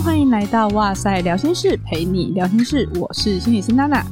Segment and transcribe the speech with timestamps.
[0.00, 4.04] 欢迎来到哇塞聊心室，陪你聊心事，我是心理师娜娜。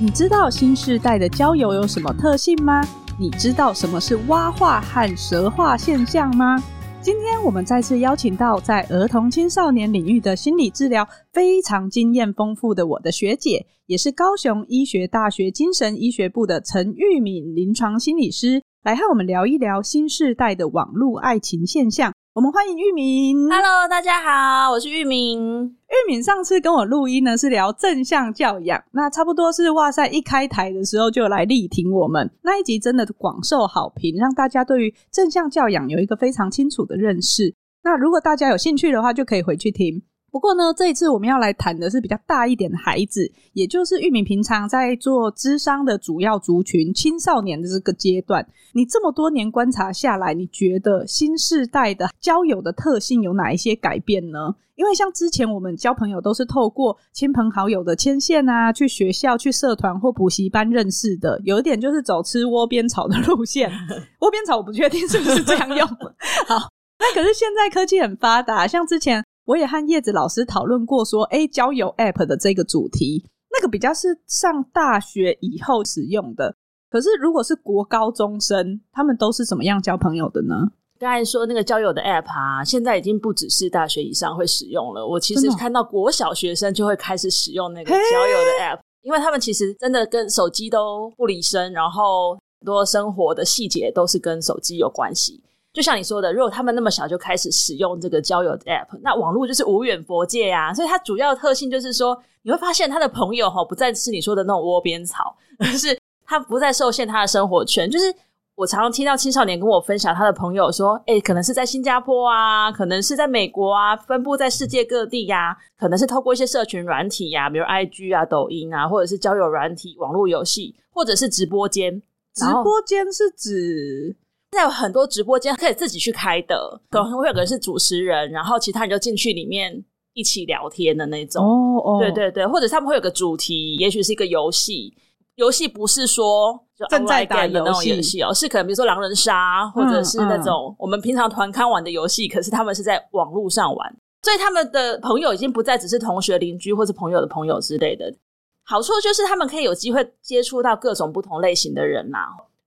[0.00, 2.82] 你知道新世代的交友有什么特性吗？
[3.18, 6.56] 你知道什么是蛙化和蛇化现象吗？
[7.02, 22.13] 今天我们再次邀请到在儿童青少年领域的心理治疗非常经验丰富的我的学姐，也是高雄医学大学精神医学部的陈玉敏临床心理师，来和我们聊一聊新世代的网络爱情现象。
[22.34, 23.48] 我们欢迎玉敏。
[23.48, 25.38] Hello，大家好，我是玉敏。
[25.38, 37.54] 玉敏上次跟我录音呢，是聊正向教养，那差不多是哇塞一开台的时候就来力挺我们那一集，真的广受好评，让大家对于正向教养有一个非常清楚的认识。
[37.84, 40.02] 那如果大家有兴趣的话，就可以回去听。
[40.34, 48.44] 不过呢，这一次我们要来谈的是比较大一点的孩子，也就是玉米平常在做智商的主要族群——青少年的这个阶段。
[48.72, 54.52] 你这么多年观察下来，你觉得新世代的交友的特性有哪一些改变呢？
[54.74, 63.70] 因为像之前我们交朋友都是透过亲朋好友的牵线啊，去学校、去社团或补习班认识的，有一点就是走吃窝边草的路线。
[64.18, 65.86] 窝边草我不确定是不是这样用。
[66.48, 69.24] 好，那可是现在科技很发达，像之前。
[69.44, 76.54] 我也和叶子老师讨论过，说，诶，交友 App 的这个主题，那个比较是上大学以后使用的。
[76.90, 80.54] 可是，如果是国高中生，他们都是怎么样交朋友的呢？
[80.98, 85.06] 刚才说那个交友的 App 啊，现在已经不只是大学以上会使用了。
[85.06, 95.42] 我其实看到国小学生就会开始使用那个交友的 App，因为他们其实真的跟手机都不离身，然后很多生活的细节都是跟手机有关系。
[95.74, 100.72] 就像你说的，如果他们那么小就开始使用这个交友 App，那网络就是无远佛界呀。
[100.72, 107.90] 所以它主要的特性就是说，你会发现他的朋友哈不再是你说的那种窝边草，而是他不再受限他的生活圈。
[107.90, 108.14] 就是
[108.54, 122.00] 我常常听到青少年跟我分享他的朋友说，诶，可能是在新加坡啊，可能是在美国啊，分布在世界各地呀，可能是透过一些社群软体呀，比如 IG 啊、抖音啊，或者是交友软体、网络游戏，或者是直播间。
[122.32, 124.16] 直播间是指？
[124.54, 131.44] 现在有很多直播间可以自己去开的，可能会有个人是主持人，然后其他人就进去里面一起聊天的那种。
[131.44, 134.96] 哦哦，对对对，或者他们会有个主题，也许是一个游戏。
[135.34, 148.14] 游戏不是说就正在打的那种游戏哦，是可能比如说狼人杀，或者是那种我们平常团刊玩的游戏，可是他们是在网络上玩，所以他们的朋友已经不再只是同学、邻居或是朋友的朋友之类的。
[148.62, 152.18] 好处就是他们可以有机会接触到各种不同类型的人呐，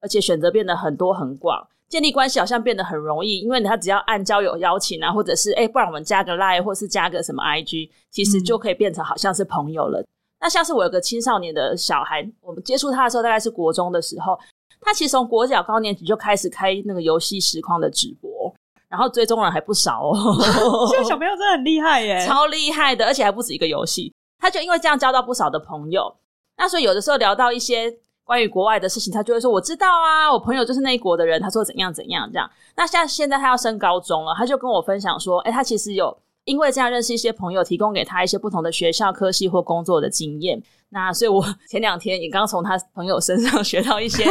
[0.02, 1.66] 而且选择变得很多很广。
[1.90, 10.02] 建立关系好像变得很容易，因为他只要按交友邀请啊，或者是诶、欸、不然我们加个 Line，或是加个什么 IG，其实就可以变成好像是朋友了。
[10.02, 10.08] 嗯、
[10.42, 14.38] 那像是我有个青少年的小孩，我们接触他的时候大概是国中的时候，
[14.81, 18.54] 他其实从国小高年级就开始开那个游戏实况的直播，
[18.90, 20.36] 然后追踪人还不少哦。
[20.92, 26.14] 这个小朋友真的很厉害耶， 超厉害的，而且还不止一个游戏，他就因为这样交到不少的朋友。
[26.58, 27.98] 那所以有的时候聊到一些。
[28.27, 44.25] 关于国外的事情，他就会说：“我知道啊，我朋友就是那一国的人。”他说：“怎样怎样这样。”那像现在他要升高中了，他就跟我分享说：“哎，他其实有因为这样认识一些朋友，提供给他一些不同的学校科系或工作的经验。”那所以，我 前两天也刚从他朋友身上学到一些，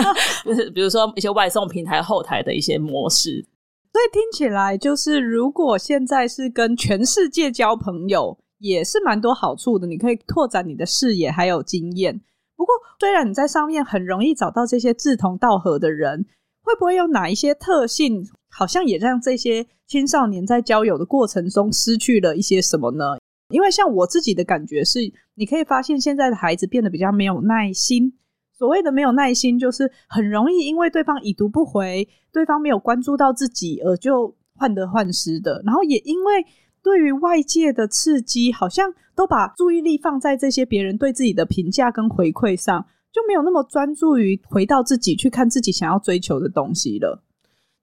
[0.44, 3.44] 就是比如说一些外送平台后台的一些模式。
[3.92, 9.86] 所以听起来，就是如果现在是跟全世界交朋友，也是蛮多好处的。
[9.86, 12.18] 你可以拓展你的视野，还有经验。
[12.62, 16.24] 不过，虽然你在上面很容易找到这些志同道合的人，
[16.62, 23.16] 会不会有哪一些特性，好像也让这些青少年在交友的过程中失去了一些什么呢？
[23.48, 25.00] 因为像我自己的感觉是，
[25.34, 28.16] 你可以发现现在的孩子变得比较没有耐心。
[28.56, 35.60] 所谓的没有耐心，就是很容易因为对方已读不回，对方没有关注到自己，而就患得患失的。
[35.66, 36.46] 然后也因为。
[36.82, 47.22] 对于外界的刺激，好像都把注意力放在这些别人对自己的评价跟回馈上，就没有那么专注于回到自己去看自己想要追求的东西了。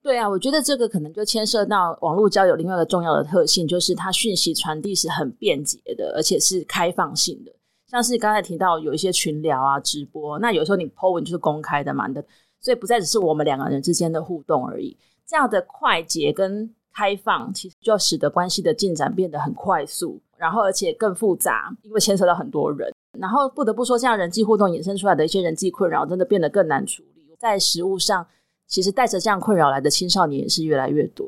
[0.02, 7.52] 对啊，我觉得这个可能就牵涉到网络交友另外一个重要的特性，就是它讯息传递是很便捷的，而且是开放性的。
[7.86, 12.24] 像是刚才提到有一些群聊啊、直播，那有时候你 po 文就是公开的嘛的，
[12.62, 14.98] 所以不再只是我们两个人之间的互动而已。
[15.28, 22.92] 这样的快捷跟开放其实就使得关系的进展变得很快速，然后而且更复杂，因为牵扯到很多人。
[23.18, 27.34] 然后不得不说，这样人际互动衍生出来的一些人际困扰，真的变得更难处理。
[27.38, 28.28] 在实务上，
[28.68, 31.26] 其实带着这样困扰来的青少年也是越来越多。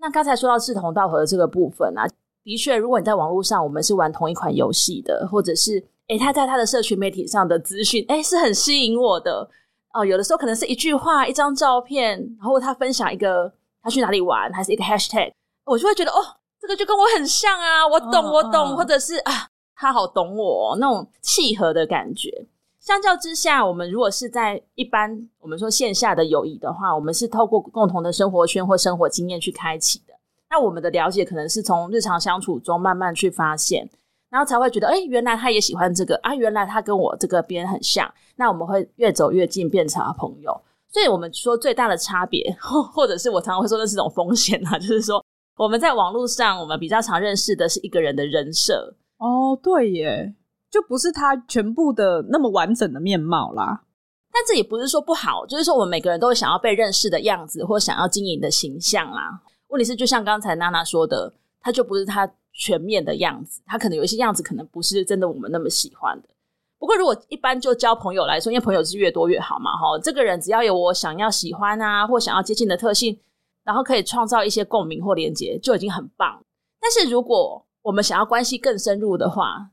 [0.00, 2.08] 那刚才说到志同道合的这个部分啊，
[2.42, 9.46] 的确，如果你在网络上，我们是玩同一款游戏的，或者是诶他在他的社群媒体上的资讯，诶是很吸引我的
[9.92, 10.06] 哦。
[10.06, 13.52] 有的时候可能是一句话、一张照片，然后他分享一个。
[13.82, 15.32] 他去哪里玩，还是一个 hashtag，
[15.64, 16.16] 我就会觉得哦，
[16.60, 22.46] 这个就跟我很像啊，我懂，我懂，嗯、或者是啊，他好懂我那种契合的感觉。
[22.78, 30.12] 相较之下，我们如果是在一般我们说线下的友谊的话，我们是透过共同的生活圈或生活经验去开启的。
[30.50, 33.88] 那我们的了解可能是从日常相处中慢慢去发现，
[34.28, 38.12] 然后才会觉得，哎，原来他也喜欢这个啊，原来他跟我这个边很像。
[38.34, 40.60] 那我们会越走越近，变成了朋友。
[40.92, 45.24] 所以我们说最大的差别，或或者是我常常会说那是一种风险啊，就是说
[45.56, 48.94] 我们在网络上，我们比较常认识的是一个人的人设。
[49.18, 50.34] 哦，对耶。
[50.70, 53.82] 就不是他全部的那么完整的面貌啦，
[54.32, 59.38] 但这也不是说不好，就是说我们每个人都有想要被认识的样子，或想要经营的形象啦。
[59.68, 61.30] 问题是，就像刚才娜娜说的，
[61.60, 66.28] 他就不是他全面的样子，他可能有一些样子可能不是真的我们那么喜欢的。
[66.82, 73.16] 不过，如果一般就交朋友来说，因为朋友是越多越好嘛，哈，这个人只要有我想要喜欢啊，或想要接近的特性，
[73.62, 76.42] 然后可以创造一些共鸣或连接，就已经很棒。
[76.80, 79.64] 但是，如果我们想要关系更深入的话，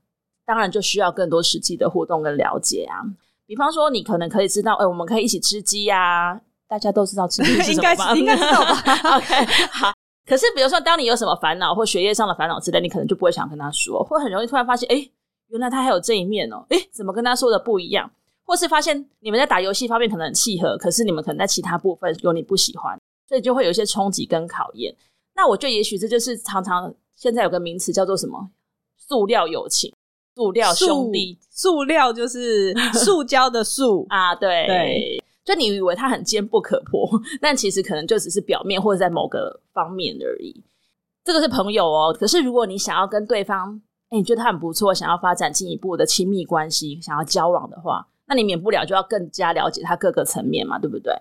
[0.46, 3.02] 当然就需要更多实际的互动跟了解啊，
[3.48, 8.14] 比方说你可能可以知道，哎、欸，我们可以一起吃鸡呀、啊，大家都知道吃鸡是什么吧？
[8.16, 8.84] 应该知道吧？
[9.18, 9.92] OK，好。
[10.28, 15.12] 可是比如说，当你有什么烦恼或学业上的烦恼之类，你可能就不会想跟他说，或很容易突然发现，哎、欸，
[15.50, 18.10] 原来他还有这一面哦、喔，哎、欸，怎么跟他说的不一样？
[18.44, 24.96] 或是发现你们在打游戏方面可能很契合，可是你们可能在其他部分有你不喜欢，所以就会有一些冲击跟考验。
[25.36, 28.50] 那我觉得也许这就是常常现在有个名词叫做什么
[28.98, 29.94] “塑料友情”。
[30.36, 37.10] 塑料兄弟，塑料就是 塑胶的塑啊，对对，就你以为他很坚不可破，
[37.42, 40.64] 但其实可能就只是表面或者在某个方面而已。
[41.26, 51.14] 这个是朋友哦，可是如果你想要跟对方，哎，你觉得他很不错，想要发展进一步的亲密关系，想要交往的话，那你免不了就要更加了解他各个层面嘛，对不对？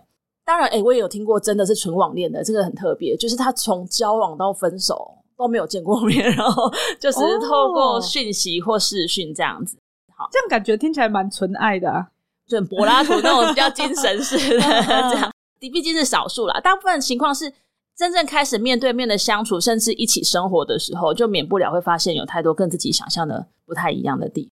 [0.45, 5.15] 当然，哎，我也有听过真的是纯网恋的，这个很特别，就是他从交往到分手。
[5.39, 6.69] 都没有见过面， 然后
[6.99, 9.79] 就只是透过讯息或视讯这样子。
[10.17, 12.09] 好，这样感觉听起来蛮纯爱的啊，
[12.45, 15.33] 就很柏拉图那种比较精神式的 这样。
[15.61, 17.53] 毕竟是少数啦，大部分情况是
[17.99, 24.51] 真正开始面对面的相处，甚至一起生活的时候，就免不了会发现有太多跟自己想象的不太一样的地方。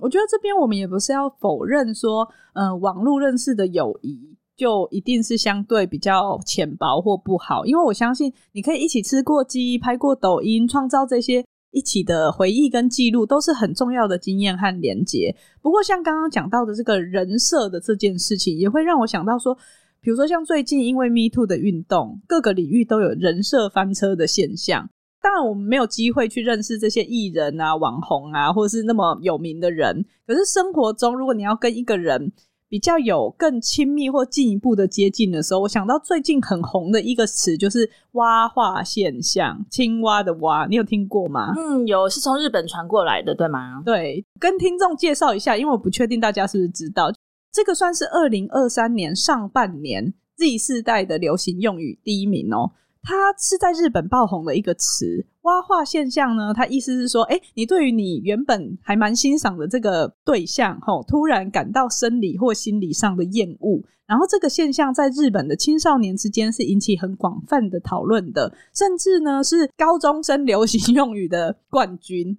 [0.00, 4.36] 我觉得这边我们也不是要否认说，嗯、网络认识的友谊。
[4.58, 15.32] 就一定是相对比较浅薄或不好，因为我相信你可以一起吃过鸡、拍过抖音，创造这些一起的回忆跟记录，都是很重要的经验和连结。
[15.62, 19.56] 不过，像刚刚讲到的这个人设的这件事情，也会让我想到说，
[20.00, 24.88] 比如说像最近因为 Me Too 的运动，各个领域都有人设翻车的现象。
[25.20, 30.04] 当然，我们没有机会去认识这些艺人啊、网红啊，或是那么有名的人。
[30.26, 32.32] 可是生活中，如果你要跟一个人，
[32.68, 41.52] 比较有更亲密或进一步的接近的时候，我想到最近很红的一个词就是“蛙化现象”，青蛙的蛙，你有听过吗？
[41.56, 43.82] 嗯，有，是从日本传过来的，对吗？
[43.84, 47.10] 对，跟听众介绍一下，因为我不确定大家是不是知道，
[47.58, 52.70] 这个算是二零二三年上半年 Z 世代的流行用语第一名哦。
[53.02, 56.54] 它是在日本爆红的一个词，蛙化现象呢。
[56.54, 63.82] 它意思是说，诶，你对于你原本还蛮欣赏的这个对象，吼，突然感到生理或心理上的厌恶。
[64.06, 72.38] 然后这个现象在日本的青少年之间是引起很广泛的讨论的，甚至呢是高中生流行用语的冠军。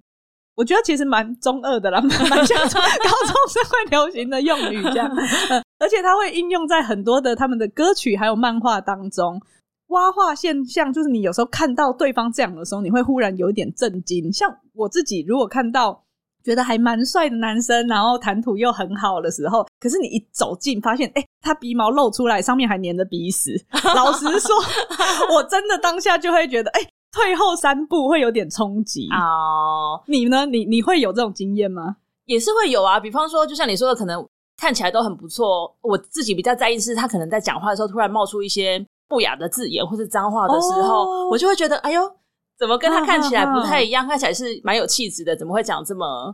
[0.60, 1.98] 我觉得其实蛮中二的啦，
[2.28, 5.10] 蛮像高中生会流行的用语这样。
[5.80, 9.40] 而且它会应用在很多的他们的歌曲还有漫画当中。
[9.86, 14.30] 蛙化现象就是你有时候看到对方这样的时候，你会忽然有一点震惊。
[14.30, 16.04] 像我自己，如果看到
[16.44, 23.58] 觉得还蛮帅的男生，然后谈吐又很好的时候，可是你一走近发现，哎、欸，他鼻毛露出来，上面还粘着鼻屎。
[23.94, 24.54] 老实说，
[25.32, 29.08] 我真的当下就会觉得，哎、欸，退后三步会有点冲击。
[29.12, 30.00] 哦，oh.
[30.06, 30.46] 你呢？
[30.46, 31.96] 你你会有这种经验吗？
[32.26, 32.98] 也是会有啊。
[33.00, 34.26] 比方说，就像你说的，可能
[34.56, 35.74] 看起来都很不错。
[35.80, 38.84] 我自己比较在意是，他可能在讲话的时候突然冒出一些。
[39.10, 41.32] 不雅的字眼或是脏话的时候，oh.
[41.32, 42.00] 我就会觉得，哎呦，
[42.56, 44.06] 怎么跟他看起来不太一样？
[44.06, 46.32] 看起来是蛮有气质的，怎么会讲这么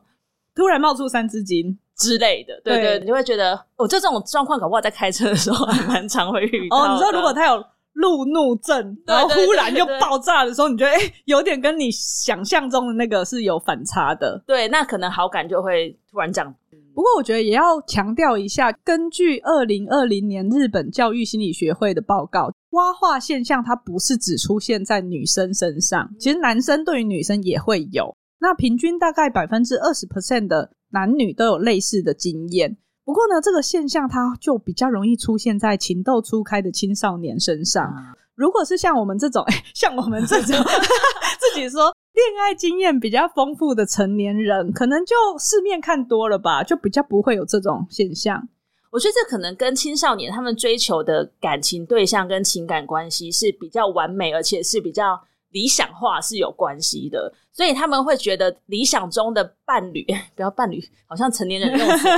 [0.54, 2.52] 突然冒出三字经之类的？
[2.62, 6.76] 对，对对，你就会觉得，我就这种状况，搞不好在开车的时候还蛮常会遇到。
[6.76, 7.64] 哦，你知道，如果他有
[7.96, 14.42] 路怒症，然后忽然就爆炸的时候，你觉得，哎，有点跟你想象中的那个是有反差的。
[14.46, 16.54] 对，那可能好感就会突然降。
[16.94, 22.50] 不过，我觉得也要强调一下，根据二零二零年日本教育心理学会的报告。
[22.70, 28.14] 蛙化现象，它不是只出现在女生身上，其实男生对于女生也会有。
[28.38, 32.76] 那平均大概百分之二十 percent 的男女都有类似的经验。
[33.06, 37.94] 不过呢，这个现象它就比较容易出现在情窦初开的青少年身上。
[38.34, 40.56] 如果是像我们这种，欸、像我们这种
[41.38, 48.48] 自己说恋爱经验比较丰富的成年人，可能就世面看多了吧，就比较不会有这种现象。
[48.90, 62.16] 我觉得这可能跟青少年他们追求的感情对象跟情感关系是比较完美，而且是比较理想化是有关系的，所以他们会觉得理想中的伴侣， 不要伴侣，好像成年人用词、啊，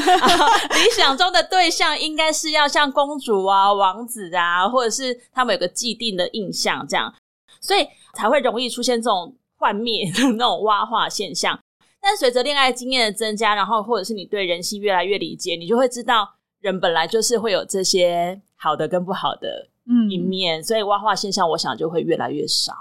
[0.75, 7.13] 理想中的对象应该是要像公主啊、王子啊，或者是他们有个既定的印象这样，
[7.61, 11.59] 所以才会容易出现这种幻灭的那种挖化现象。
[12.01, 16.35] 但随着恋爱经验的增加，然后或者是你对人性越来越理解，你就会知道。
[16.61, 19.69] 人本来就是会有这些好的跟不好的
[20.11, 22.73] 一面，嗯、所以挖化现象，我想就会越来越少。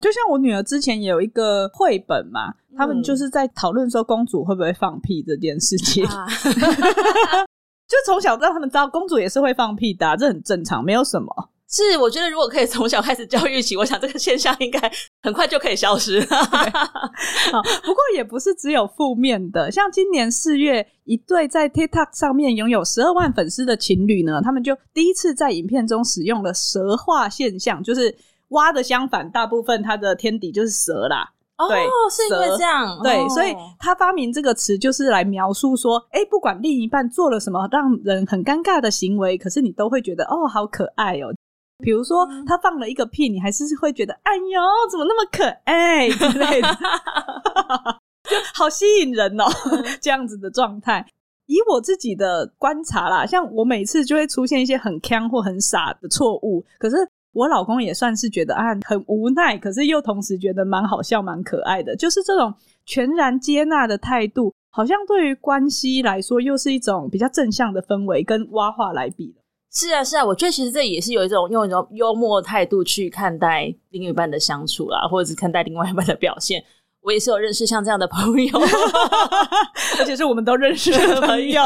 [0.00, 6.26] 就像我女儿之前也有一个绘本嘛，嗯、他们就是在讨论说公主会不会放屁这件事情，啊、
[7.88, 11.50] 就从小让他们知道公主也是会放屁的，啊，这很正常，没有什么。
[11.70, 14.80] 是，我觉得如果可以从小开始教育起，我想这个现象应该
[15.22, 16.18] 很快就可以消失。
[16.22, 28.16] 好，不过也不是只有负面的，像今年四月，一对在 TikTok 上面拥有十二万粉丝的情侣呢，他们就第一次在影片中使用了“蛇化现象”，就是
[28.48, 31.30] 蛙的相反，大部分它的天敌就是蛇啦。
[31.58, 31.66] 哦，
[32.08, 41.34] 是因为这样，对，哦、所以他发明这个词就是来描述说，哎，不管另一半做了什么让人很尴尬的行为，可是你都会觉得哦，好可爱哦。
[41.82, 46.68] 比如说，他放了一个屁，你还是会觉得，哎呦，怎么那么可爱之类的，
[48.28, 49.44] 就好吸引人哦，
[50.00, 51.04] 这样子的状态。
[51.46, 56.96] 以我自己的观察啦，像我每次就会出现一些很锵或很傻的错误，可是
[57.32, 62.52] 我老公也算是觉得啊很无奈，可是又同时觉得蛮好笑、蛮可爱的，就是这种
[62.84, 69.34] 全然接纳的态度，好像对于关系来说又是一种比较正向的氛围，跟挖化来比。
[69.70, 76.64] 是啊，是啊，我觉得其实这也是有一种用一种幽默态度去看待另一半的相处啦，或者是看待另外一半的表现。
[77.02, 78.58] 我也是有认识像这样的朋友
[80.00, 81.62] 而且是我们都认识的朋友，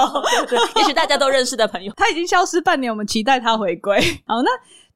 [0.49, 1.92] 对，也许大家都认识的朋友。
[1.97, 3.99] 他已经消失半年，我们期待他回归。
[4.26, 4.50] 好，那。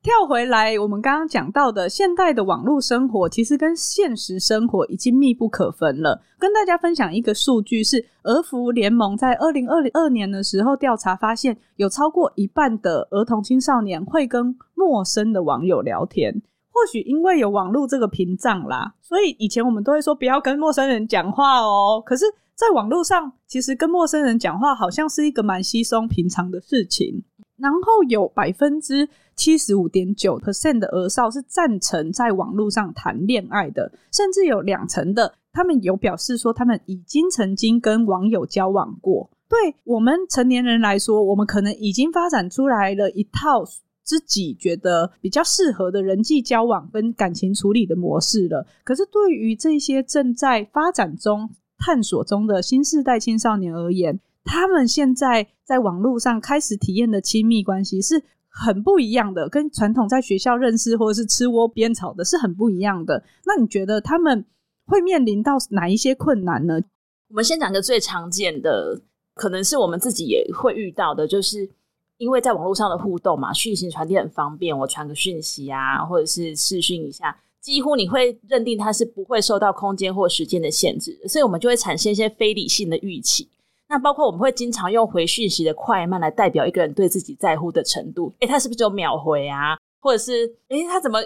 [0.07, 6.23] 跳回来，我们刚刚讲到的现代的网络生活，其实跟现实生活已经密不可分了。
[6.39, 16.33] 跟大家分享一个数据是，儿福联盟在二零二二年的时候调查发现，有超过一半的儿童青少年会跟陌生的网友聊天。
[16.71, 22.01] 或许因为有网络这个屏障啦，所以以前我们都会说不要跟陌生人讲话哦。
[22.07, 27.25] 可是，在网络上，其实跟陌生人讲话好像是一个蛮稀松平常的事情。
[27.59, 39.31] 然后有百分之七十五点九 percent 的儿少是赞成在网络上谈恋爱的，甚至有两成的他们有表示说他们已经曾经跟网友交往过。
[39.49, 43.64] 对我们成年人来说，我们可能已经发展出来了一套
[44.02, 48.66] 自己觉得比较适合的人际交往跟感情处理的模式了。
[48.83, 58.23] 可是对于这些正在发展中、探索中的新世代青少年而言，他们现在在网络上开始体验的亲密关系是
[58.59, 63.23] 很不一样的，跟传统在学校认识或者是吃窝边草的是很不一样的。
[63.45, 64.43] 那你觉得他们
[64.87, 66.81] 会面临到哪一些困难呢？
[67.29, 68.99] 我们先讲个最常见的，
[69.35, 71.69] 可能是我们自己也会遇到的，就是
[72.17, 83.49] 因为在网络上的互动嘛，讯息传递很方便，我传个讯息啊，或者是视讯一下，几乎你会认定它是不会受到空间或时间的限制，所以我们就会产生一些非理性的预期。
[83.88, 88.35] 那包括我们会经常用回讯息的快慢来代表一个人对自己在乎的程度。
[88.40, 89.78] 诶，他是不是只有秒回啊？
[90.00, 91.21] 或者是诶，他怎么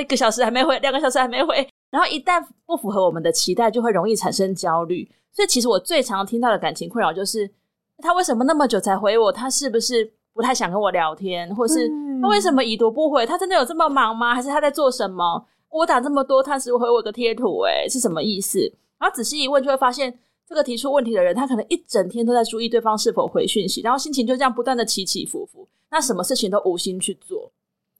[0.00, 1.68] 一个小时还没回，两个小时还没回？
[1.90, 5.08] 然后一旦不符合我们的期待，就会容易产生焦虑。
[5.32, 7.50] 所以其实我最常听到的感情困扰就是，
[7.98, 9.30] 他为什么那么久才回我？
[9.30, 11.54] 他是不是不太想跟我聊天？
[11.54, 11.86] 或是
[12.22, 13.26] 他为什么已读不回？
[13.26, 14.34] 他真的有这么忙吗？
[14.34, 15.46] 还是他在做什么？
[15.68, 18.60] 我打这么多，他只回我个贴图，诶，是什么意思？
[18.98, 20.18] 然后仔细一问，就会发现。
[20.48, 27.50] 这个提出问题的人，他可能一整天都在注意对方是否回讯息，然后心情就这样不断的起起伏伏，那什么事情都无心去做。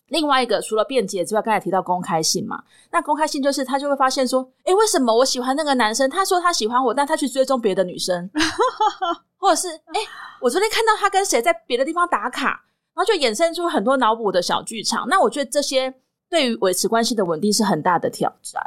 [0.08, 2.62] 另外一个，除了辩解之外，刚才提到公开性嘛，
[2.92, 6.08] 那公开性就是他就会发现说，诶，为什么我喜欢那个男生？
[6.08, 8.30] 他说他喜欢我，但他去追踪别的女生，
[9.36, 10.00] 或者是诶，
[10.40, 15.08] 我昨天看到他跟谁在别的地方打卡，然后就衍生出很多脑补的小剧场。
[15.08, 15.92] 那我觉得这些
[16.30, 18.62] 对于维持关系的稳定是很大的挑战。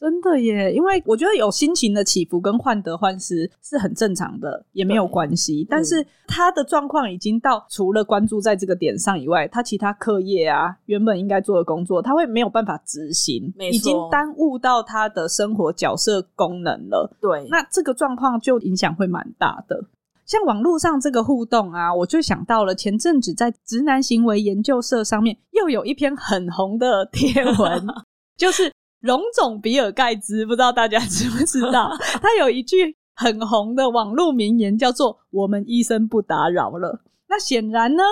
[0.00, 5.66] 真的耶，因为我觉得有心情的起伏跟患得患失是很正常的，也没有关系。
[5.68, 17.14] 但是他的状况已经到除了关注在这个点上以外，他其他课业啊，原本应该做的工作，他会没有办法执行，已经耽误到他的生活角色功能了。
[17.20, 19.84] 对，那这个状况就影响会蛮大的。
[20.24, 27.86] 像网络上这个互动啊，我就想到了前阵子在直男行为研究社上面又有一篇很红的贴文，
[28.38, 31.90] 就是荣总比尔盖茨，不知道大家知不知道？
[32.20, 37.02] 他有一句很红的网络名言，叫做“我们医生不打扰了”。
[37.28, 38.02] 那显然呢，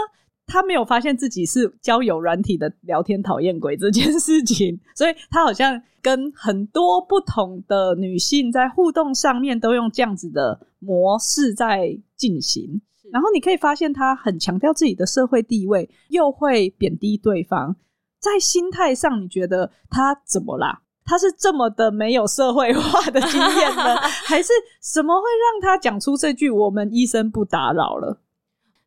[0.46, 12.80] 他没有发现自己是交友软体的聊天讨厌鬼这件事情，所以他好像跟很多不同的女性在互动上面都用这样子的模式在进行。
[13.10, 17.76] 然后你可以发现，他很强调自己的社会地位，又会贬低对方。
[18.18, 20.80] 在心态上，你觉得他怎么啦？
[21.04, 23.96] 他是这么的没有社会化的经验呢，
[24.26, 28.20] 还是什么会让他讲出这句“我们医生不打扰了”？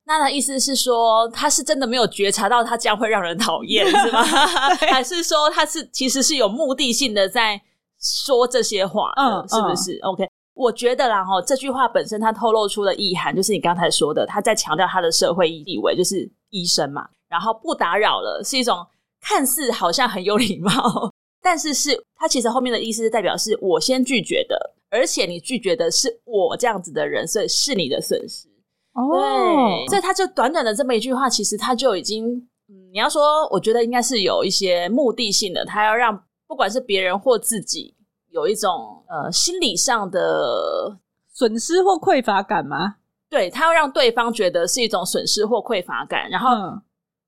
[0.06, 4.22] 那他的意思是说，他是真的没有觉察到他这样会让人讨厌，是吗？
[4.92, 7.60] 还是说他是其实是有目的性的在
[8.00, 9.12] 说这些话？
[9.16, 17.08] 嗯，是不是、嗯、？OK，我觉得啦，哈，这句话本身它透露出的意涵，就是你刚才说的，他在强调他的社会地位，就是医生嘛。
[17.30, 18.86] 然后不打扰了，是一种
[19.22, 21.12] 看似好像很有礼貌，
[21.42, 28.48] 但是是他其实后面的意思是代表是我先拒绝的，而且你拒绝的是我这样子的人，所以是你的损失。
[28.94, 32.36] 哦，对，所以他就短短的这么一句话，其实他就已经，
[32.68, 37.96] 嗯，你要说，我觉得应该是有一些目的性的，他要让不管是别人或自己
[38.32, 40.98] 有一种呃心理上的
[41.34, 42.96] 损失或匮乏感吗？
[43.30, 46.50] 对，他要让对方觉得是一种损失或匮乏感，然后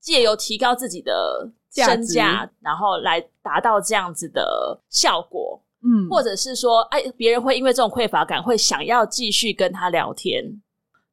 [0.02, 10.44] 借由提高自己的身价，然后来达到这样子的效果，嗯，或者是说，哎，别人会因为这种匮乏感，会想要继续跟他聊天。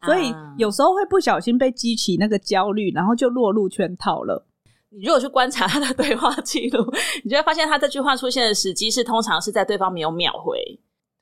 [0.04, 4.46] 所以有时候会不小心被激起那个焦虑，然后就落入圈套了。
[4.90, 6.84] 你如果去观察他的对话记录，
[7.24, 10.60] 你就会发现他这句话出现的时机是通常是在对方没有秒回，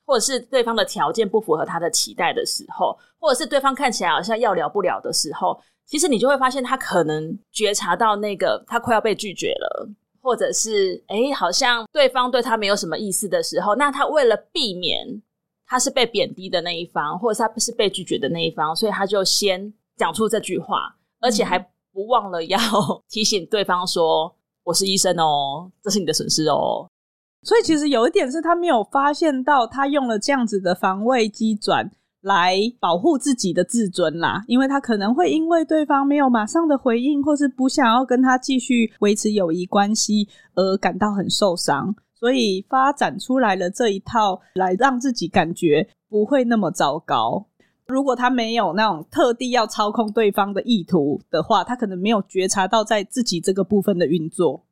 [0.09, 9.87] 或者是对方的条件不符合他的期待的时候，或者是对方看起来好像要聊不了的时候，其实你就会发现他可能觉察到那个他快要被拒绝了，
[10.19, 15.21] 或者是诶，好像对方对他没有什么意思的时候，那他为了避免。
[15.71, 21.59] 他是被贬低的那一方，或者是他是被拒绝的那一方，所以他就先讲出这句话，而且还
[21.93, 22.57] 不忘了要
[23.07, 26.89] 提醒对方说：“我是医生哦，这是你的损失哦。”
[27.41, 31.89] 所以其实有一点是他没有发现到，他用了这样子的防卫机转
[32.21, 41.95] 来保护自己的自尊啦，因为他可能会因为对方没有马上的回应，或是不想要跟他继续维持友谊关系而感到很受伤。
[42.13, 47.47] 所以发展出来了这一套，来让自己感觉不会那么糟糕。
[47.87, 54.65] 如果他没有那种特地要操控对方的意图的话，他可能没有觉察到在自己这个部分的运作。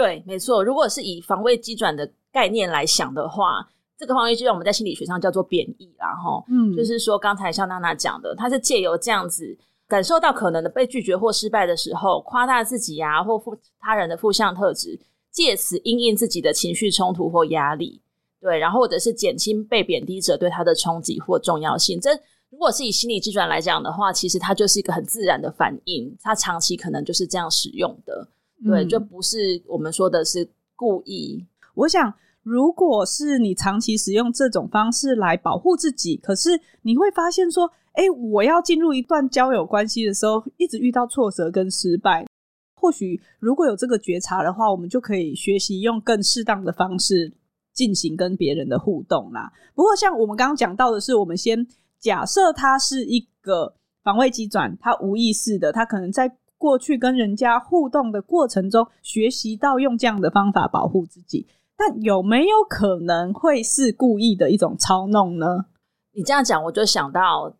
[0.00, 0.64] 对，没错。
[0.64, 6.42] 如果是以防卫机转的概念来想的话，这个防卫机转我们在心理学上叫做贬义啦，齁。
[6.48, 9.54] 嗯，就是说刚才像娜娜讲的，他是借由这样子
[9.86, 14.98] 感受到可能的被拒绝或失败的时候，夸大自己呀、啊，或负他人的负向特质。
[15.30, 18.00] 借此因应自己的情绪冲突或压力，
[18.40, 22.00] 对，然后或者是减轻被贬低者对他的冲击或重要性。
[22.00, 22.10] 这
[22.48, 28.26] 如果是以心理机转来讲的话，其实它就是一个很自然的反应，它长期可能就是这样使用的，
[28.64, 31.46] 对，嗯、就不是我们说的是故意。
[31.74, 36.50] 我想，如果是你长期使用这种方式来保护自己，可是
[36.82, 42.26] 你会发现说，哎，我要进入一段交友关系的时候，一直遇到挫折跟失败。
[42.74, 47.30] 或许如果有这个觉察的话，我们就可以学习用更适当的方式
[47.74, 49.52] 进行跟别人的互动啦。
[49.74, 51.66] 不过，像我们刚刚讲到的是，我们先
[51.98, 56.26] 假设他是一个防卫机转，他无意识的，他可能在
[56.60, 61.46] 过去跟人家互动的过程中学习到用这样的方法保护自己。
[61.74, 65.64] 但有没有可能会是故意的一种操弄呢？
[66.12, 67.50] 你这样讲，我就想到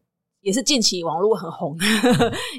[0.42, 1.84] 也是近期网络很红的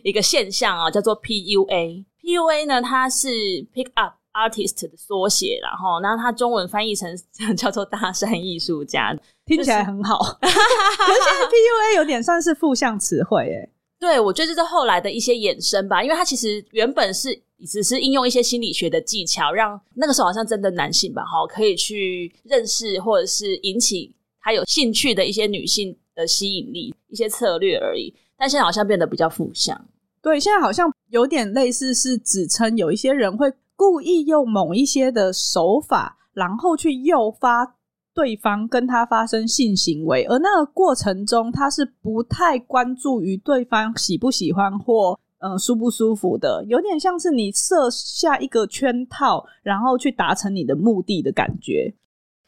[0.04, 2.04] 一个现象啊，叫做 PUA。
[2.19, 3.27] PUA 呢，它是
[3.71, 7.15] Pick Up Artist 的缩写，然后，然后它中文翻译成
[7.56, 10.17] 叫做搭讪艺术家，听起来很好。
[10.41, 13.69] 可是现在 PUA 有点算是负向词汇，诶。
[14.02, 24.12] 对，我觉得这是后来的一些衍生吧，因为它其实原本是只是应用一些心理学的技巧，让那个时候好像真的男性吧，哈，可以去认识或者是引起
[24.42, 28.12] 他有兴趣的一些女性的吸引力，一些策略而已。
[28.36, 29.80] 但现在好像变得比较负向。
[30.20, 37.76] 对，现在好像有点类似，是指称有一些人会故意用某一些的手法，然后去诱发
[38.22, 51.92] 对方跟他发生性行为，而那个过程中他是不太关注于对方喜不喜欢或嗯、呃、舒不舒服的，有点像是你设下一个圈套，然后去达成你的目的的感觉。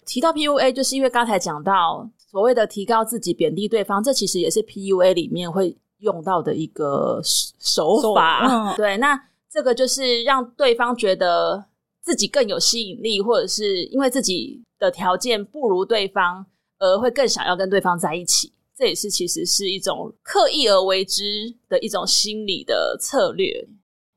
[0.05, 2.07] 提到 PUA，就是因为刚才讲到。
[2.33, 8.47] 所谓的提高自己、贬低对方，这其实也是 PUA 里面会用到的一个手法。
[8.49, 9.15] 嗯、对，那
[9.51, 11.63] 这个就是让对方觉得
[12.01, 16.45] 自己更有吸引力，或者是因为自己的条件不如对方，
[16.77, 18.51] 而会更想要跟对方在一起。
[18.75, 21.23] 这也是其实是一种刻意而为之
[21.69, 23.65] 的一种心理的策略。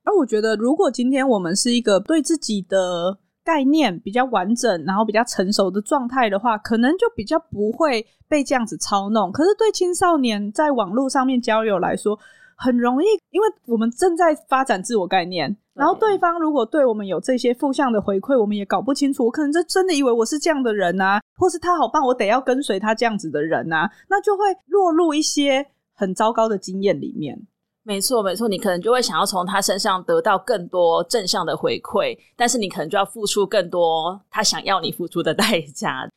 [0.02, 9.31] 而我觉得，如果今天我们是一个对自己的概念比较完整，然后比较成熟的状态的话，可能就比较不会被这样子操弄。
[9.31, 12.18] 可是对青少年在网络上面交友来说，
[12.57, 15.57] 很容易，因为我们正在发展自我概念。
[15.76, 19.26] 然后对方如果对我们有这些负向的回馈，我们也搞不清楚。
[19.26, 27.38] 我可能就真的以为我是这样的人啊，或是他好棒，我得要跟随他这样子的人啊，那就会落入一些很糟糕的经验里面。
[27.82, 36.08] 没错，没错，你可能就会想要从他身上得到更多正向的回馈，但是你可能就要付出更多他想要你付出的代价。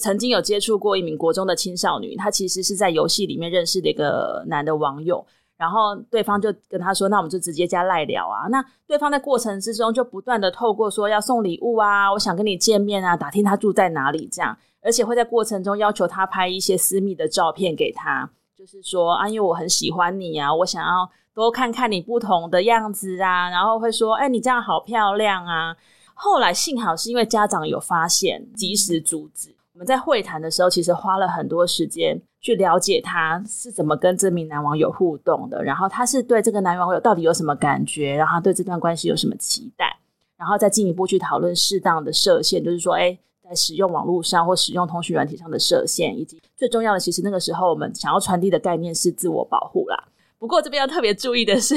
[0.00, 5.26] 曾经有接触过一名国中的青少女，她其实是在游戏里面认识的一个男的网友。
[5.58, 25.76] 然后对方就跟他说：“那我们就直接加赖聊啊。”那对方在过程之中就不断的透过说要送礼物啊，我想跟你见面啊，打听他住在哪里这样，而且会在过程中要求他拍一些私密的照片给他，就是说啊，因为我很喜欢你啊，我想要多看看你不同的样子啊，然后会说：“哎，你这样好漂亮啊。”
[26.14, 29.54] 后来幸好是因为家长有发现，及时阻止。
[29.72, 32.20] 我们在会谈的时候，其实花了很多时间。
[32.40, 39.98] 去了解他是怎么跟这名男网友互动的，然后他是对这个男网友到底有什么感觉，然后他对这段关系有什么期待，
[40.36, 50.04] 然后再进一步去讨论适当的设限，就是说，诶，在使用网络上或使用通讯软体上的设限，以及最重要的，其实那个时候我们想要传递的概念是自我保护啦。
[50.38, 51.74] 不过这边要特别注意的是，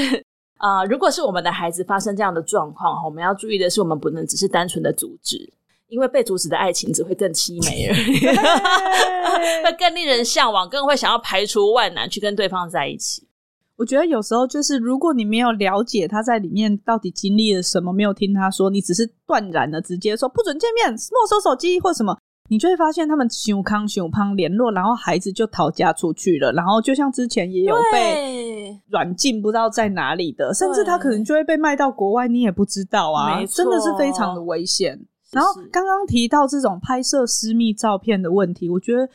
[0.58, 5.52] 啊、如果是我们的孩子发生这样的状况，我们要注意的是，我们不能只是单纯的阻止。
[5.92, 8.20] 因为被阻止的爱情只会更凄美而已，
[9.62, 13.28] 会更令人向往，更会想要排除万难去跟对方在一起。
[13.76, 26.54] 我觉得有时候就是，如果你没有了解他在里面到底经历了什么，没有听他说，你只是断然的直接说不准见面、没收手机或什么，你就会发现他们熊康熊胖联络，然后孩子就逃家出去了。
[26.54, 34.98] 然后就像之前也有被软禁，不知道在哪里的，甚至他可能就会被卖到国外，你也不知道啊，真的是非常的危险。
[35.32, 39.08] 然后刚刚提到这种拍摄私密照片的问题，我觉得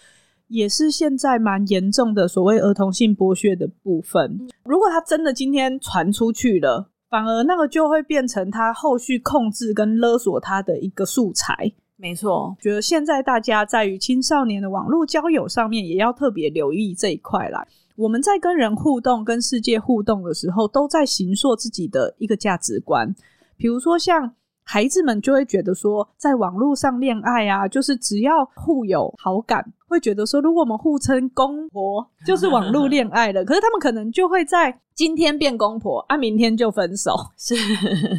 [0.48, 4.48] 也是现在蛮严重的所谓儿童性剥削的部分。
[4.64, 11.70] 如果他真的今天传出去了，反而那个就会变成他后续控制跟勒索他的一个素材。
[11.96, 17.66] 没错，觉得现在大家在于青少年的网络交友上面，也要特别留意这一块啦。
[17.94, 23.14] 我们在跟人互动、跟世界互动的时候，都在形塑自己的一个价值观。
[23.58, 24.32] 比如说像。
[24.68, 33.44] 孩子们就会觉得说，在网络上恋爱啊，就是只要互有好感，会觉得说，如果我们互称公婆，就是网络恋爱了。
[33.44, 37.12] 可是他们可能就会在今天变公婆，啊，明天就分手。
[37.38, 37.54] 是，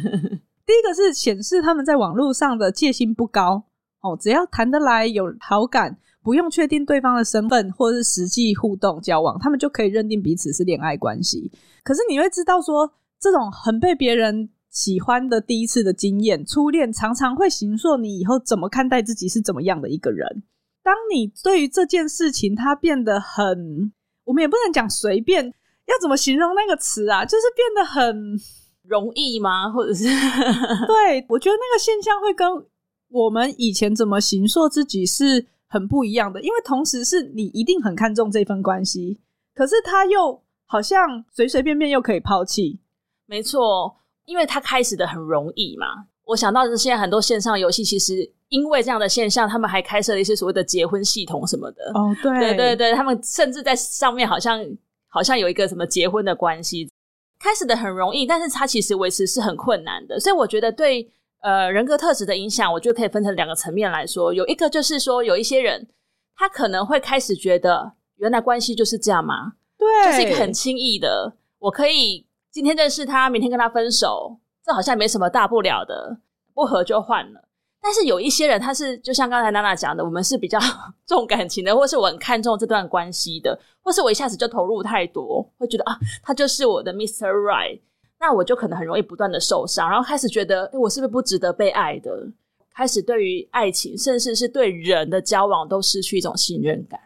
[0.64, 3.62] 第一个是显示他们在网络上的戒心不高
[4.00, 11.52] 哦，只要谈得来有好感，不用确定对方的身份或者是实际互动交往，他们就可以认定彼此是恋爱关系。
[11.84, 14.48] 可是你会知道说，这种很被别人。
[14.70, 20.42] 喜欢的第一次的经验，初恋常常会形塑你以后怎么看待自己是怎么样的一个人。
[20.82, 23.92] 当你对于这件事情，它变得很，
[24.24, 27.24] 我们也不能讲随便，要怎么形容那个词啊？
[27.24, 28.38] 就是变得很
[28.82, 29.70] 容易吗？
[29.70, 30.04] 或者是
[30.86, 32.48] 对，我觉得那个现象会跟
[33.08, 36.40] 我们以前怎么形塑自己是很不一样的。
[36.40, 39.18] 因为同时是你一定很看重这份关系，
[39.54, 42.80] 可是他又好像随随便便又可以抛弃。
[43.26, 43.96] 没错。
[44.28, 45.86] 因为它开始的很容易嘛，
[46.26, 51.90] 我想到的是现在很多线上游戏，其实因为这样的现象，他们还开设了一些所谓的结婚系统什么的。
[51.94, 54.62] 哦，对，对对对，他们甚至在上面好像
[55.08, 56.90] 好像有一个什么结婚的关系，
[57.40, 60.20] 开始的很容易，但是它其实维持是很困难的。
[60.20, 61.10] 所以我觉得对
[61.40, 64.34] 呃人格特质的影响，我觉得可以分成两个层面来说。
[64.34, 65.88] 有一个就是说，有一些人
[66.36, 69.54] 他可能会开始觉得，原来关系就是这样吗？
[69.78, 72.27] 对，就是一个很轻易的，我可以。
[72.58, 76.18] 今天认识他，明天跟他分手，这好像没什么大不了的，
[76.52, 77.40] 不合就换了。
[77.80, 80.58] 但是有一些人，他是就像刚才娜娜讲的，我们是比较
[81.06, 87.30] 重感情的，或是我很看重这段关系的，或是我一下子就投入太多，会觉得啊，他就是我的 Mr.
[87.30, 87.80] Right，
[88.18, 92.10] 那我就可能很容易不断的受伤，然后开始觉得，我是不是不值得被爱的？
[92.74, 96.98] 开始对于爱情，甚至是对人的交往，都失去一种信任感。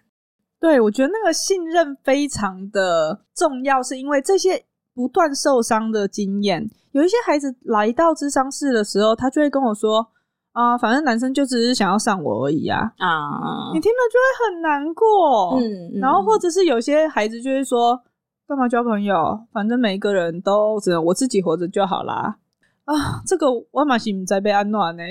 [0.58, 4.64] 对，我觉得那个信任非常的重要，是因为这些。
[4.94, 10.06] 不断受伤的经验，有一些孩子来到智商室的时候，他就会跟我说
[10.52, 13.72] ：“啊，反正男生就只是想要上我而已啊啊！
[13.72, 17.98] 你听了就会很难过，嗯，嗯，然后或者是有些孩子就会说，
[18.46, 19.40] 干嘛交朋友？
[19.52, 22.36] 反正每一个人都只能我自己活着就好啦。
[22.84, 25.02] 啊，这个我马西在被安暖呢，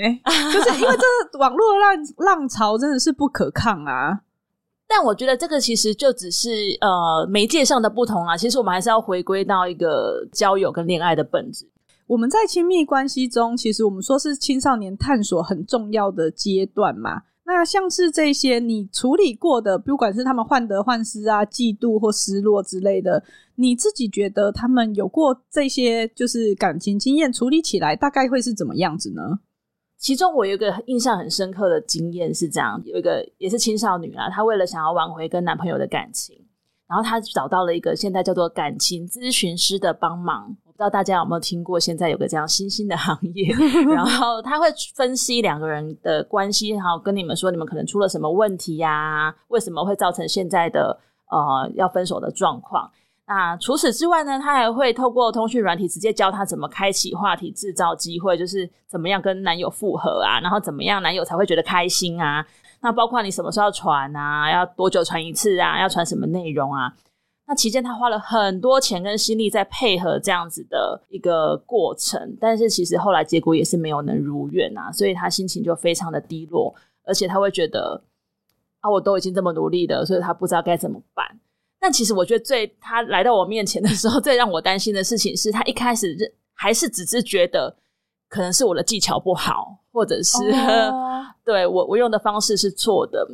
[0.52, 4.20] 就是因为这个网络浪浪潮真的是不可抗啊。
[4.94, 6.50] 但我觉得这个其实就只是
[6.82, 11.66] 呃媒介上的不同啊，其实我们还是要回归到一个交友跟恋爱的本质。
[12.06, 17.22] 我们在亲密关系中，其实我们说是青少年探索很重要的阶段嘛。
[17.46, 23.24] 那像是这些你处理过的，不管是他们患得患失啊、嫉妒或失落之类的，
[23.54, 29.22] 你自己觉得他们有过这些就是感情经验，处理起来大概会是怎么样子呢？
[30.02, 36.36] 其中我有一个印象很深刻的经验是这样：有一个也是青少女啊，她为了想要挽回跟男朋友的感情，
[36.88, 40.56] 然后她找到了一个现在叫做感情咨询师的帮忙。
[40.64, 41.78] 我不知道大家有没有听过？
[41.78, 43.54] 现在有个这样新兴的行业，
[43.94, 48.90] 然后他会分析两个人的关系，然后跟你们说你们可能出了什么问题呀、
[49.28, 49.36] 啊？
[49.48, 50.98] 为什么会造成现在的
[51.30, 52.90] 呃要分手的状况？
[53.26, 62.44] 那除此之外呢，他还会透过通讯软体直接教他怎么开启话题、制造机会，就是怎么样跟男友复合啊，然后怎么样男友才会觉得开心啊？
[62.80, 64.50] 那包括你什么时候传啊？
[64.50, 65.80] 要多久传一次啊？
[65.80, 66.92] 要传什么内容啊？
[67.46, 78.02] 那期间，他花了很多钱跟心力在配合这样子的一个过程，但是其实后来结果也是没有能如愿啊，所以他心情就非常的低落，而且他会觉得
[78.80, 81.24] 啊，我都已经这么努力了，所以他不知道该怎么办。
[81.82, 86.16] 但其实我觉得最他来到我面前的时候， 最让我担心的事情是他一开始
[86.54, 87.76] 还是只是觉得
[88.28, 91.24] 可能是我的技巧不好，或者是、oh.
[91.44, 93.28] 对我我用的方式是错的。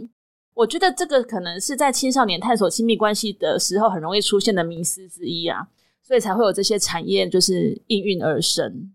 [0.55, 5.69] 我觉得这个可能是在青少年探索亲密关系的时候很容易出现的迷思之一啊，
[6.03, 8.91] 所以才会有这些产业就是应运而生。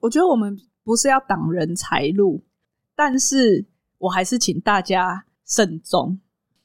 [0.00, 2.42] 我觉得我们不是要挡人财路，
[2.96, 3.64] 但是
[3.98, 6.18] 我还是请大家慎重。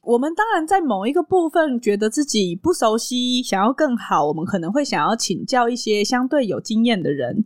[0.06, 7.44] 我们当然在某一个部分觉得自己不熟悉，想要更好，我们可能会想要请教一些相对有经验的人。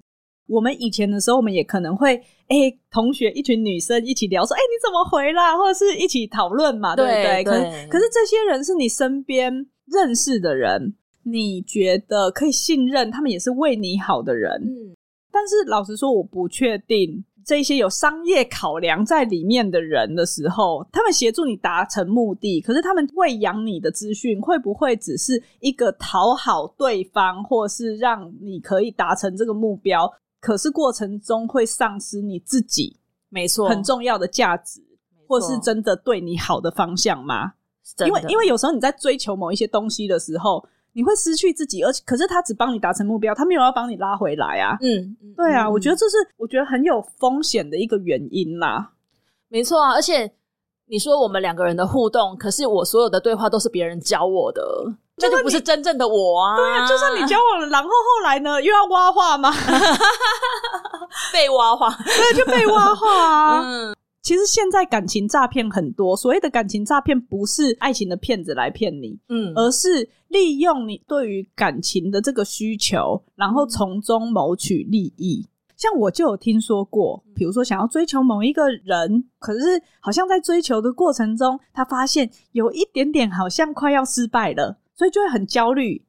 [0.48, 2.16] 我们以前的时候，我们也可能会，
[2.48, 5.56] 哎、欸，同学一群女生一起聊说，哎、欸，你怎么回啦？
[5.56, 7.44] 或者是一起讨论嘛，对不对？
[7.44, 9.52] 对可是，可是这些人是你身边
[9.84, 14.50] 认识的人，你觉得可以信任，他们也是为你好的人。
[14.64, 14.96] 嗯，
[15.30, 30.12] 但是老实说，我不确定这些有商业考量在里面的人的时候，他们协助你达成目的，可是他们喂养你的资讯，会不会只是一个讨好对方，或是让你可以达成这个目标？
[30.42, 32.94] 可是过程中会丧失你自己，
[33.30, 34.82] 没错，很重要的价值，
[35.26, 37.54] 或是真的对你好的方向吗？
[38.04, 44.76] 因为因为有时候你在追求某一些东西的时候，你会失去自己，而且可是他只帮你达成目标，他没有要帮你拉回来啊。
[44.80, 48.90] 嗯，对啊，嗯，我觉得这是我觉得很有风险的一个原因啦。
[49.48, 50.30] 没错啊，而且
[50.86, 54.62] 你说我们两个人的互动，可是我所有的对话都是别人教我的。
[55.18, 56.54] 这就不是真正的我啊！
[56.56, 59.52] 对啊，就算你教我了，然后后来呢，又要挖话吗？
[61.32, 63.60] 被挖话，对，就被挖话啊！
[63.64, 63.96] 嗯，
[64.28, 75.48] 其实现在感情诈骗很多，所谓的感情诈骗不是爱情的骗子来骗你，嗯，而是利用你对于感情的这个需求，然后从中谋取利益。
[75.78, 84.78] 像我就有听说过，比如说想要追求某一个人，可是好像在追求的过程中，他发现有一点点好像快要失败了。
[84.94, 86.04] 所以就会很焦虑，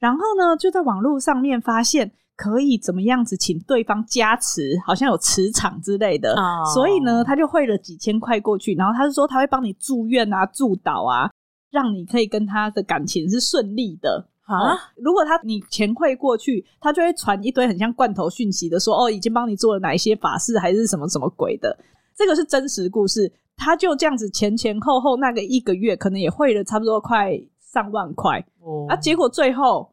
[0.00, 6.30] 然后呢，就在网络上面发现可以怎么样子请对方加持，好像有磁场之类的。
[6.30, 6.66] Oh.
[6.72, 11.30] 所以呢，他就汇了几千块过去，然后他就说他会帮你祝愿啊、助导啊，
[11.70, 14.72] 让你可以跟他的感情是顺利的啊。
[14.96, 21.76] 如果他你钱汇过去，他就会传一堆很像罐头讯息的说，说哦，已经帮你做了哪一些法事，还是什么什么鬼的。
[22.16, 27.38] 这个是真实故事，他就这样子前前后后那个一个月，可能也汇了差不多快。
[27.72, 28.96] 上万块，哦、啊！
[28.96, 29.88] 结果最后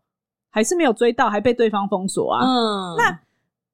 [0.49, 2.43] 还是没有追到，还被对方封锁啊。
[2.43, 3.19] 嗯，那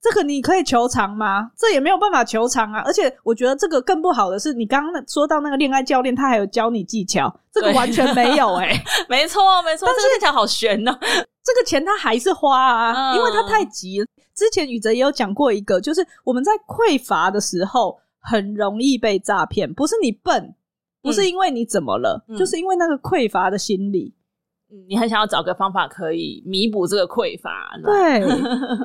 [0.01, 1.51] 这个你可以求偿吗？
[1.57, 2.81] 这也没有办法求偿啊。
[2.86, 8.83] 而且我觉得这个更不好的是，你刚刚说到那个恋爱教练，他还有教你技巧，这个完全没有 哎、欸。
[9.07, 10.99] 没错，没错，但是这个技巧好悬呢、喔。
[11.01, 14.07] 这个钱他还是花啊，嗯、因为他太急了。
[14.36, 20.55] 之前宇哲也有讲过一个，就是我们在匮乏的时候很容易被诈骗，不是你笨。
[21.01, 24.22] 不是因为你怎么了，嗯、就是因为那个匮乏的心理，嗯，
[24.88, 27.69] 你很想要找个方法可以弥补这个匮乏。
[27.83, 28.21] 对，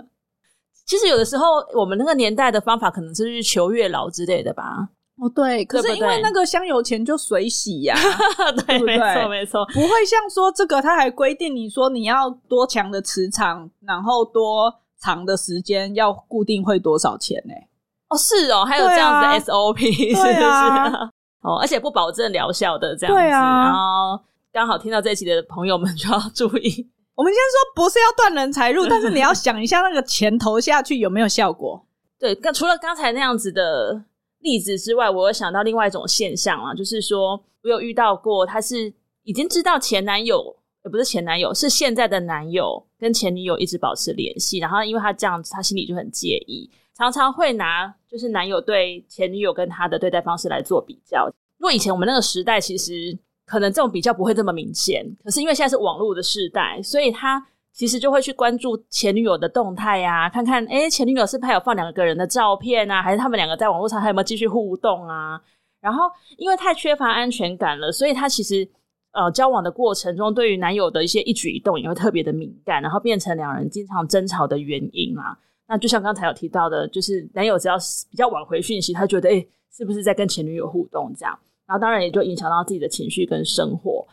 [0.86, 4.88] 其实有的时候我们那个年代的方法可能是去求月老之类的吧。
[5.20, 7.96] 哦，对，可是因为那个香油钱就水洗呀、
[8.38, 17.68] 啊，对，对，对，没错，没错，不会像说这个，他还规定你说你要多强的磁场，然后多长的时间要固定会多少钱呢、欸？
[18.10, 19.80] 哦，是哦，还有这样子的 SOP，
[20.14, 21.10] 是不是？
[21.42, 23.20] 哦，而且不保证疗效的这样子。
[23.20, 24.20] 对啊，然后
[24.52, 26.90] 刚好听到这一期的朋友们就要注意。
[27.14, 31.84] 我们先说不是要断人财路，但是你要想一下那个钱投下去有没有效果。
[32.18, 34.04] 对，刚除了刚才那样子的
[34.40, 38.92] 例子之外，我有想到另外一种现象啊，就是说我有遇到过，他是
[39.24, 51.26] 已经知道前男友，也不是前男友，是现在的男友跟前女友一直保持联系，然后因为他这样子，他心里就很介意，常常会拿就是男友对前女友跟他的对待方式来做比较。
[51.58, 53.16] 如果以前我们那个时代，其实
[53.48, 57.44] 可能这种比较不会这么明显，可是因为现在是网络的时代，所以他。
[57.70, 65.40] 其实就会去关注前女友的动态啊，看看诶前女友是不是还有放两个人的照片啊，还是他们两个在网络上还有没有继续互动啊？
[65.80, 68.68] 然后因为太缺乏安全感了，所以他其实
[69.12, 75.38] 呃交往的过程中，对于男友的一些一举一动也会特别的敏感，然后变成两人经常争吵的原因啊。
[75.68, 77.76] 那就像刚才有提到的，就是男友只要
[78.10, 81.38] 比较晚回讯息，他觉得诶是不是在跟前女友互动这样？
[81.68, 84.04] 然后当然也就影响到自己的情绪跟生活。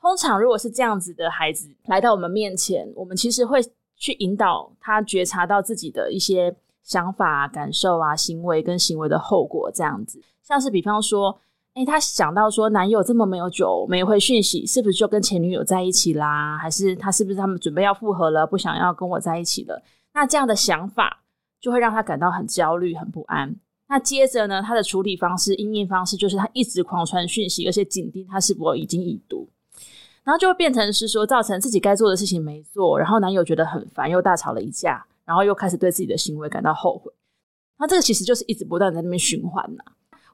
[0.00, 3.60] 通常，如果是这样子的孩子来到我们面前，我们其实会
[3.96, 9.70] 去引导他觉察到自己的一些想法、感受啊、行为跟行为的后果。
[9.70, 11.38] 这样子，像是比方说，
[11.74, 16.56] 诶，他想到说，男友这么没有久没回讯息，是不是就跟前女友在一起啦？
[16.56, 19.82] 还是他是不是他们准备要复合了，不想要跟我在一起了？
[20.14, 21.22] 那这样的想法
[21.60, 23.56] 就会让他感到很焦虑、很不安。
[23.88, 29.48] 那接着呢，他的处理方式、应应方式就是他一直狂传讯息，而且紧盯他是否已经已读。
[30.24, 37.12] 然后就会变成是说，造成自己该做的事情没做，然后男友觉得很烦，又大吵了一架，然后又开始对自己的行为感到后悔。
[37.78, 39.84] 那这个其实就是一直不断在那边循环呐。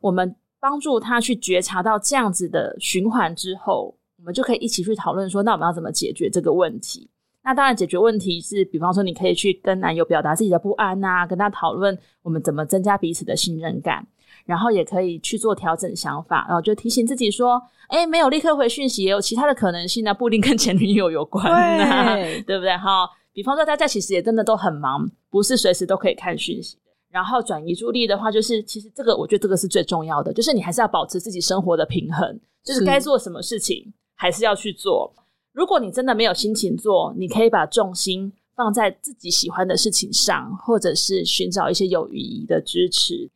[0.00, 7.10] 我们帮助他去觉察到这样子的循环之后，我们就可以一起去讨论说，那我们要怎么解决这个问题？
[7.44, 14.06] 那当然，解决问题是，比方说，你可以去跟男友表达自己的不安呐，跟他讨论我们怎么增加彼此的信任感。
[14.44, 21.44] 然后也可以去做调整想法，然后就提醒自己说：“哎，没有立刻回讯息，也有其他的可能性呢，不一定跟前女友有关
[21.78, 22.76] 呢，对，对不对？
[22.76, 26.76] 哈，比方说大家其实也真的都很忙，不是随时都可以看讯息。
[27.08, 35.12] 然后转移注意力的话，就是其实这个我觉得这个是最重要的，就是你还是要保持自己生活的平衡，就是该做什么事情还是要去做。
[35.52, 43.30] 如果你真的没有心情做，你可以把重心放在自己喜欢的事情上，或者是寻找一些有意义的支持。”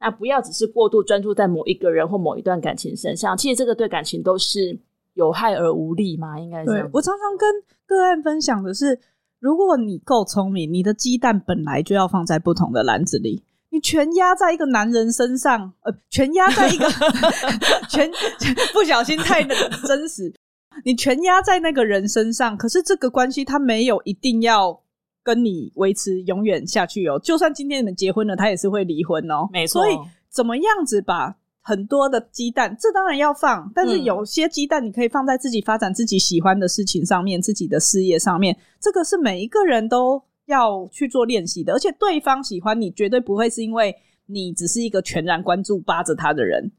[0.00, 4.78] 那不要只是过度专注在某一个人或某一段感情身上，其实这个对感情都是
[5.14, 6.90] 有害而无利嘛，应该是。
[6.92, 7.48] 我常常跟
[7.86, 8.98] 个案分享的是，
[9.40, 16.86] 如果你够聪明，你的鸡蛋本来就要放在不同的篮子里，你全压在一个男人身上，呃，全压在一个
[17.88, 18.10] 全
[18.74, 19.42] 不小心太
[19.86, 20.30] 真实，
[20.84, 24.80] 你全压在那个人身上，可是这个关系他没有一定要。
[25.26, 29.48] 跟你维持永远下去哦，就算今天你们结婚了，他也是会离婚哦。
[29.50, 29.80] 没错。
[29.80, 29.96] 所以
[30.28, 38.54] 怎么样子把很多的鸡蛋，这当然要放，但是有些鸡蛋你可以放在自己发展自己喜欢的事情上面，自己的事业上面。
[38.78, 46.70] 这个是每一个人都要去做练习的，而且对方喜欢你，绝对不会是因为你只是一个全然关注扒着他的人。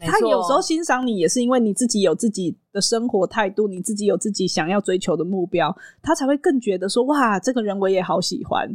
[0.00, 8.68] 他有时候欣赏你，也是因为你自己有自己的生活态度，你自己有自己想要追求的目标，他才会更觉得说：哇，这个人我也好喜欢。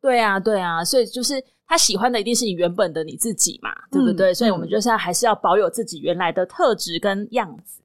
[0.00, 4.32] 对啊，对啊，所以就是他喜欢的一定是你原本的你自己嘛，对不对？
[4.32, 7.82] 嗯，所以我们就是还是要保有自己原来的特质跟样子。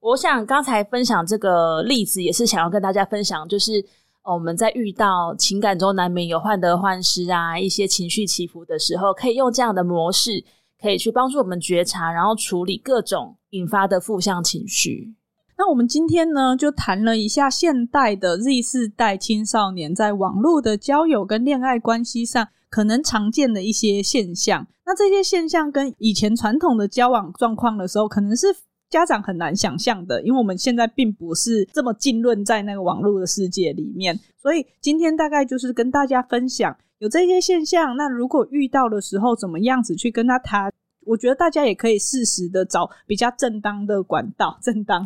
[0.00, 3.84] 我想刚才分享这个例子，也是想要跟大家分享，就是
[4.24, 10.42] 我们在遇到情感中难免有患得患失啊，一些情绪起伏的时候，可以用这样的模式。
[10.84, 15.14] 可以去帮助我们觉察，然后处理各种引发的负向情绪。
[15.56, 24.66] 那我们今天呢，就谈了一下现代的 Z 世代青少年在网络的交友跟恋爱关系上可能常见的一些现象。
[24.84, 28.48] 那这些现象跟以前传统的交往状况的时候，可能是
[28.90, 34.20] 家长很难想象的，因为我们现在并不是这么浸润在那个网络的世界里面。
[34.42, 36.76] 所以今天大概就是跟大家分享。
[37.04, 40.72] 有这些现象，那如果遇到的时候，怎么样子去跟他谈？
[41.04, 45.04] 我觉得大家也可以适时的找比较正当的管道，正当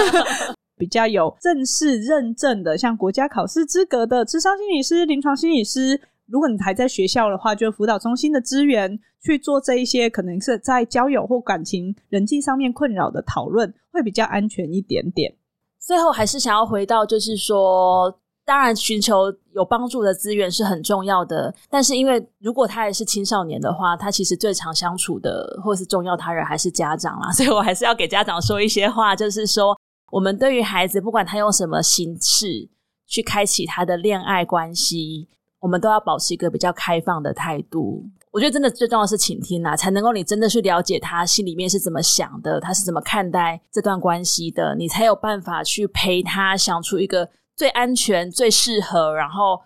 [0.76, 5.98] 比较有正式认证的，像国家考试资格的智商心理师、临床心理师。
[6.26, 15.34] 如果你还在学校的话，就辅导中心的资源去做这一些可能是在交友或感情、人际上面困扰的讨论，会比较安全一点点。
[15.80, 18.20] 最后还是想要回到，就是说。
[18.46, 21.54] 当然，寻求有帮助的资源是很重要的。
[21.70, 27.30] 但是，因为如果他还是青少年的话，他其实最常相处的或是重要他人还是家长啦。
[27.32, 29.74] 所以我还是要给家长说一些话，就是说，
[30.12, 32.68] 我们对于孩子，不管他用什么形式
[33.06, 35.28] 去开启他的恋爱关系，
[35.60, 38.04] 我们都要保持一个比较开放的态度。
[38.32, 49.60] 我觉得真的最重要的是倾听啊，才能够你真的去了解他心里面是怎么想的，他是怎么看待这段关系的，你才有办法去陪他想出一个最安全、最适合，然后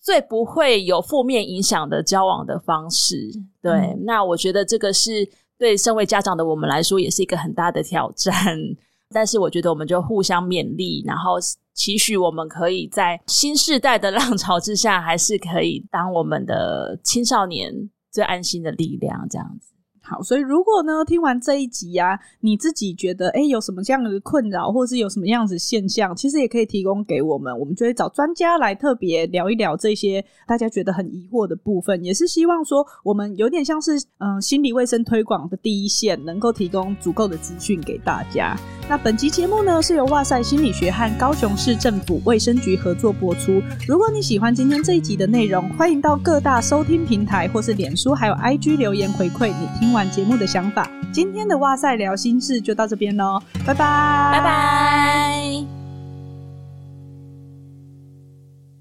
[0.00, 3.30] 最不会有负面影响的交往的方式。
[3.62, 5.28] 对，嗯、那我觉得这个是
[5.58, 8.34] 对身为家长的我们来说也是一个很大的挑战。
[9.12, 11.36] 但是我觉得我们就互相勉励，然后
[11.74, 17.90] 期许我们可以在新世代的浪潮之下，还是可以当我们的青少年。
[18.12, 19.69] 最安心的力量，这样子。
[20.10, 38.56] 好，所以如果呢，听完这一集啊，你自己觉得哎有什么这样的困扰，或是有什么样子现象，其实也可以提供给我们，我们就会找专家来特别聊一聊这些大家觉得很疑惑的部分，也是希望说我们有点像是嗯、心理卫生推广的第一线，能够提供足够的资讯给大家。
[38.88, 43.62] 那本集节目呢，是由哇塞心理学和高雄市政府卫生局合作播出。
[43.86, 55.79] 如果你喜欢今天这一集的内容，欢迎到各大收听平台或是脸书还有 IG 留言回馈你听完节目的想法，今天的哇塞聊心事就到这边喽，拜拜，拜拜。